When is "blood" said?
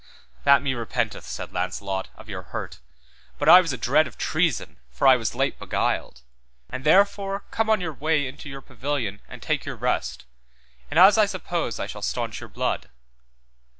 12.49-12.89